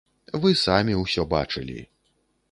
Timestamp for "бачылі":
1.33-1.77